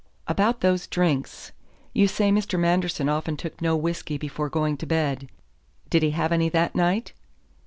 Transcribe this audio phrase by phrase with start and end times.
[0.27, 1.51] "About those drinks.
[1.93, 2.57] You say Mr.
[2.59, 5.29] Manderson often took no whisky before going to bed.
[5.91, 7.13] Did he have any that night?"